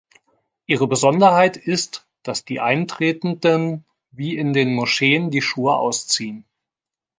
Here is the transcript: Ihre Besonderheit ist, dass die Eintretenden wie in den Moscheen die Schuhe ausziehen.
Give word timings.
Ihre 0.65 0.87
Besonderheit 0.87 1.57
ist, 1.57 2.07
dass 2.23 2.43
die 2.43 2.59
Eintretenden 2.59 3.85
wie 4.09 4.35
in 4.35 4.51
den 4.51 4.73
Moscheen 4.73 5.29
die 5.29 5.43
Schuhe 5.43 5.75
ausziehen. 5.75 6.43